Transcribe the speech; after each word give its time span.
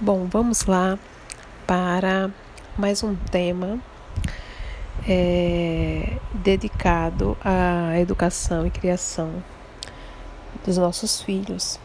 Bom, 0.00 0.28
vamos 0.30 0.64
lá 0.64 0.96
para 1.66 2.30
mais 2.76 3.02
um 3.02 3.16
tema 3.16 3.80
é, 5.08 6.18
dedicado 6.32 7.36
à 7.44 7.98
educação 7.98 8.64
e 8.64 8.70
criação 8.70 9.42
dos 10.64 10.78
nossos 10.78 11.20
filhos. 11.20 11.80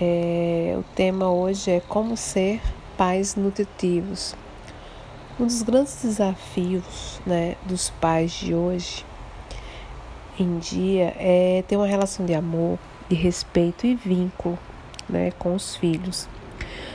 É, 0.00 0.74
o 0.78 0.82
tema 0.94 1.30
hoje 1.30 1.70
é 1.70 1.80
como 1.80 2.16
ser 2.16 2.62
pais 2.96 3.34
nutritivos. 3.36 4.34
Um 5.38 5.44
dos 5.44 5.60
grandes 5.60 6.00
desafios 6.02 7.20
né, 7.26 7.56
dos 7.66 7.90
pais 7.90 8.32
de 8.32 8.54
hoje 8.54 9.04
em 10.40 10.58
dia 10.58 11.14
é 11.18 11.62
ter 11.68 11.76
uma 11.76 11.86
relação 11.86 12.24
de 12.24 12.32
amor, 12.32 12.78
de 13.06 13.14
respeito 13.14 13.86
e 13.86 13.94
vínculo 13.94 14.58
né, 15.06 15.30
com 15.32 15.54
os 15.54 15.76
filhos. 15.76 16.26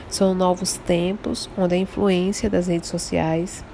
São 0.08 0.34
novos 0.34 0.74
tempos 0.74 1.48
onde 1.56 1.74
a 1.74 1.78
influência 1.78 2.48
das 2.48 2.66
redes 2.66 2.88
sociais 2.88 3.64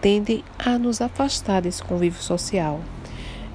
tende 0.00 0.44
a 0.58 0.78
nos 0.78 1.00
afastar 1.00 1.62
desse 1.62 1.82
convívio 1.82 2.22
social. 2.22 2.80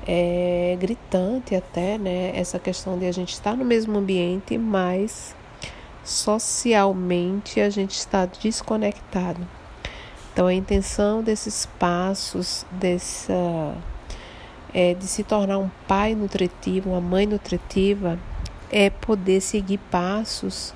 É 0.07 0.77
gritante 0.79 1.55
até, 1.55 1.97
né, 1.97 2.31
essa 2.35 2.57
questão 2.57 2.97
de 2.97 3.05
a 3.05 3.11
gente 3.11 3.33
estar 3.33 3.55
no 3.55 3.63
mesmo 3.63 3.97
ambiente, 3.97 4.57
mas 4.57 5.35
socialmente 6.03 7.59
a 7.59 7.69
gente 7.69 7.91
está 7.91 8.25
desconectado. 8.25 9.47
Então 10.33 10.47
a 10.47 10.53
intenção 10.53 11.21
desses 11.21 11.65
passos, 11.77 12.65
dessa 12.71 13.75
é, 14.73 14.93
de 14.93 15.05
se 15.05 15.23
tornar 15.23 15.57
um 15.57 15.69
pai 15.87 16.15
nutritivo, 16.15 16.91
uma 16.91 17.01
mãe 17.01 17.25
nutritiva, 17.25 18.17
é 18.71 18.89
poder 18.89 19.41
seguir 19.41 19.77
passos 19.89 20.73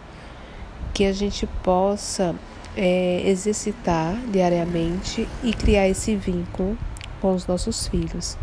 que 0.95 1.03
a 1.03 1.11
gente 1.11 1.45
possa 1.61 2.33
é, 2.73 3.21
exercitar 3.25 4.15
diariamente 4.31 5.27
e 5.43 5.53
criar 5.53 5.89
esse 5.89 6.15
vínculo 6.15 6.77
com 7.19 7.33
os 7.33 7.45
nossos 7.45 7.85
filhos. 7.85 8.37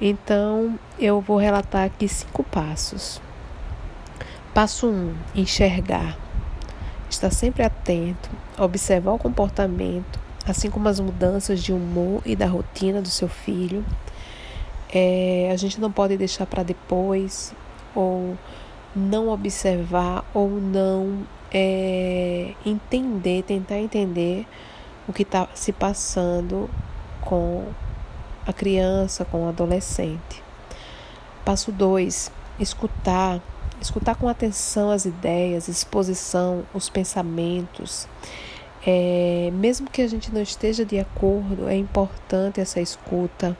Então, 0.00 0.78
eu 0.96 1.20
vou 1.20 1.36
relatar 1.36 1.84
aqui 1.84 2.06
cinco 2.06 2.44
passos. 2.44 3.20
Passo 4.54 4.86
1: 4.86 4.90
um, 4.90 5.14
enxergar. 5.34 6.16
Estar 7.10 7.30
sempre 7.30 7.64
atento, 7.64 8.30
observar 8.56 9.12
o 9.12 9.18
comportamento, 9.18 10.20
assim 10.46 10.70
como 10.70 10.88
as 10.88 11.00
mudanças 11.00 11.60
de 11.60 11.72
humor 11.72 12.22
e 12.24 12.36
da 12.36 12.46
rotina 12.46 13.02
do 13.02 13.08
seu 13.08 13.28
filho. 13.28 13.84
É, 14.94 15.50
a 15.52 15.56
gente 15.56 15.80
não 15.80 15.90
pode 15.90 16.16
deixar 16.16 16.46
para 16.46 16.62
depois 16.62 17.52
ou 17.92 18.38
não 18.94 19.28
observar 19.28 20.24
ou 20.32 20.48
não 20.48 21.26
é, 21.58 22.52
entender, 22.66 23.42
tentar 23.44 23.78
entender 23.78 24.46
o 25.08 25.12
que 25.12 25.22
está 25.22 25.48
se 25.54 25.72
passando 25.72 26.68
com 27.22 27.64
a 28.46 28.52
criança, 28.52 29.24
com 29.24 29.46
o 29.46 29.48
adolescente. 29.48 30.42
Passo 31.46 31.72
2: 31.72 32.30
escutar. 32.60 33.40
Escutar 33.80 34.16
com 34.16 34.26
atenção 34.26 34.90
as 34.90 35.04
ideias, 35.04 35.68
exposição, 35.68 36.64
os 36.74 36.88
pensamentos. 36.90 38.06
É, 38.86 39.50
mesmo 39.52 39.90
que 39.90 40.00
a 40.00 40.08
gente 40.08 40.32
não 40.32 40.40
esteja 40.40 40.84
de 40.84 40.98
acordo, 40.98 41.68
é 41.68 41.76
importante 41.76 42.60
essa 42.60 42.80
escuta, 42.80 43.56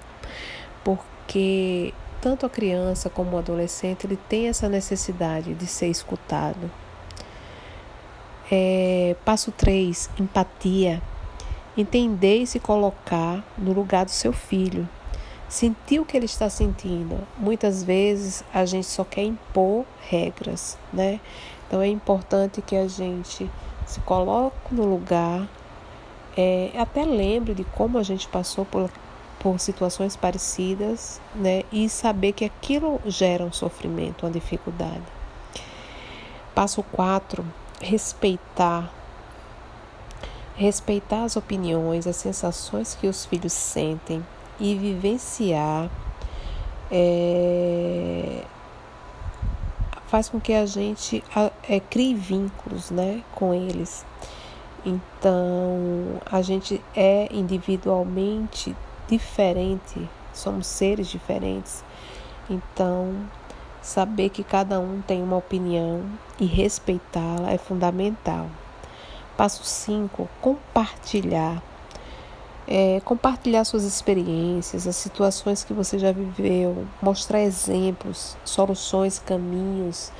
porque 0.82 1.92
tanto 2.20 2.46
a 2.46 2.50
criança 2.50 3.10
como 3.10 3.36
o 3.36 3.38
adolescente 3.38 4.06
ele 4.06 4.18
tem 4.28 4.48
essa 4.48 4.68
necessidade 4.68 5.52
de 5.54 5.66
ser 5.66 5.88
escutado. 5.88 6.70
É, 8.50 9.16
passo 9.24 9.50
3, 9.52 10.10
empatia. 10.18 11.02
Entender 11.76 12.38
e 12.38 12.46
se 12.46 12.58
colocar 12.58 13.44
no 13.58 13.72
lugar 13.72 14.04
do 14.04 14.10
seu 14.10 14.32
filho. 14.32 14.88
Sentir 15.48 16.00
o 16.00 16.04
que 16.04 16.16
ele 16.16 16.26
está 16.26 16.48
sentindo. 16.48 17.18
Muitas 17.36 17.82
vezes 17.82 18.44
a 18.52 18.64
gente 18.64 18.86
só 18.86 19.04
quer 19.04 19.22
impor 19.24 19.84
regras, 20.08 20.78
né? 20.92 21.20
Então 21.66 21.82
é 21.82 21.88
importante 21.88 22.62
que 22.62 22.76
a 22.76 22.88
gente 22.88 23.50
se 23.84 24.00
coloque 24.00 24.74
no 24.74 24.84
lugar, 24.84 25.48
é, 26.36 26.70
até 26.76 27.04
lembre 27.04 27.54
de 27.54 27.64
como 27.64 27.98
a 27.98 28.02
gente 28.02 28.26
passou 28.28 28.64
por 28.64 28.90
por 29.38 29.60
situações 29.60 30.16
parecidas, 30.16 31.20
né? 31.34 31.62
E 31.70 31.88
saber 31.88 32.32
que 32.32 32.44
aquilo 32.44 33.00
gera 33.06 33.44
um 33.44 33.52
sofrimento, 33.52 34.26
uma 34.26 34.32
dificuldade. 34.32 35.04
Passo 36.54 36.82
4, 36.82 37.44
respeitar. 37.80 38.92
Respeitar 40.56 41.24
as 41.24 41.36
opiniões, 41.36 42.06
as 42.06 42.16
sensações 42.16 42.94
que 42.94 43.06
os 43.06 43.26
filhos 43.26 43.52
sentem 43.52 44.24
e 44.58 44.74
vivenciar 44.74 45.90
é, 46.90 48.42
faz 50.06 50.28
com 50.28 50.40
que 50.40 50.52
a 50.52 50.64
gente 50.64 51.22
é, 51.68 51.80
crie 51.80 52.14
vínculos 52.14 52.90
né, 52.90 53.22
com 53.34 53.52
eles. 53.52 54.04
Então, 54.84 56.20
a 56.24 56.40
gente 56.42 56.80
é 56.94 57.28
individualmente 57.32 58.74
diferente, 59.08 60.08
somos 60.32 60.66
seres 60.66 61.08
diferentes. 61.08 61.84
Então, 62.48 63.16
saber 63.86 64.30
que 64.30 64.42
cada 64.42 64.80
um 64.80 65.00
tem 65.00 65.22
uma 65.22 65.36
opinião 65.36 66.02
e 66.40 66.44
respeitá-la 66.44 67.52
é 67.52 67.58
fundamental. 67.58 68.48
Passo 69.36 69.62
5: 69.64 70.28
compartilhar. 70.40 71.62
É, 72.68 73.00
compartilhar 73.04 73.64
suas 73.64 73.84
experiências, 73.84 74.88
as 74.88 74.96
situações 74.96 75.62
que 75.62 75.72
você 75.72 76.00
já 76.00 76.10
viveu, 76.10 76.84
mostrar 77.00 77.40
exemplos, 77.40 78.36
soluções, 78.44 79.20
caminhos 79.20 80.10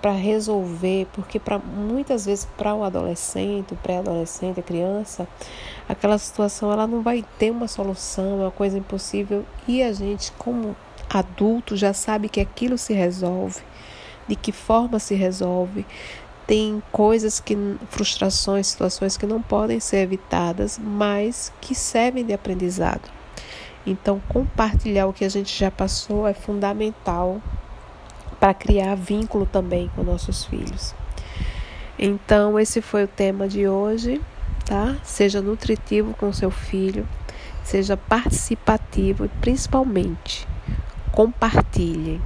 para 0.00 0.12
resolver, 0.12 1.08
porque 1.12 1.40
para 1.40 1.58
muitas 1.58 2.26
vezes 2.26 2.46
para 2.56 2.72
o 2.72 2.84
adolescente, 2.84 3.74
o 3.74 3.76
pré-adolescente, 3.76 4.60
a 4.60 4.62
criança, 4.62 5.26
aquela 5.88 6.18
situação 6.18 6.72
ela 6.72 6.86
não 6.86 7.02
vai 7.02 7.24
ter 7.36 7.50
uma 7.50 7.66
solução, 7.66 8.38
é 8.38 8.44
uma 8.44 8.50
coisa 8.52 8.78
impossível 8.78 9.44
e 9.66 9.82
a 9.82 9.92
gente 9.92 10.30
como 10.38 10.76
adulto 11.12 11.76
já 11.76 11.92
sabe 11.92 12.28
que 12.28 12.40
aquilo 12.40 12.78
se 12.78 12.94
resolve, 12.94 13.60
de 14.26 14.34
que 14.34 14.50
forma 14.50 14.98
se 14.98 15.14
resolve. 15.14 15.84
Tem 16.46 16.82
coisas 16.90 17.38
que 17.38 17.56
frustrações, 17.90 18.68
situações 18.68 19.16
que 19.16 19.26
não 19.26 19.40
podem 19.42 19.78
ser 19.78 19.98
evitadas, 19.98 20.78
mas 20.82 21.52
que 21.60 21.74
servem 21.74 22.24
de 22.24 22.32
aprendizado. 22.32 23.10
Então, 23.86 24.20
compartilhar 24.28 25.06
o 25.06 25.12
que 25.12 25.24
a 25.24 25.28
gente 25.28 25.56
já 25.56 25.70
passou 25.70 26.26
é 26.26 26.32
fundamental 26.32 27.40
para 28.40 28.54
criar 28.54 28.94
vínculo 28.96 29.46
também 29.46 29.90
com 29.94 30.02
nossos 30.02 30.44
filhos. 30.44 30.94
Então, 31.98 32.58
esse 32.58 32.80
foi 32.80 33.04
o 33.04 33.08
tema 33.08 33.46
de 33.46 33.68
hoje, 33.68 34.20
tá? 34.64 34.96
Seja 35.04 35.40
nutritivo 35.40 36.14
com 36.14 36.32
seu 36.32 36.50
filho, 36.50 37.06
seja 37.62 37.96
participativo 37.96 39.24
e 39.24 39.28
principalmente 39.28 40.46
compartilhe. 41.12 42.20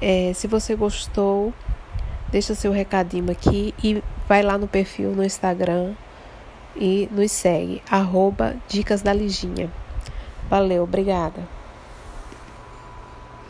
É, 0.00 0.32
se 0.34 0.46
você 0.46 0.74
gostou, 0.74 1.54
deixa 2.28 2.54
seu 2.54 2.72
recadinho 2.72 3.30
aqui 3.30 3.74
e 3.82 4.02
vai 4.28 4.42
lá 4.42 4.58
no 4.58 4.66
perfil 4.66 5.12
no 5.12 5.24
Instagram 5.24 5.94
e 6.74 7.08
nos 7.12 7.30
segue, 7.32 7.82
arroba 7.90 8.56
Dicas 8.68 9.02
da 9.02 9.12
Liginha. 9.12 9.70
Valeu, 10.50 10.82
obrigada. 10.82 11.55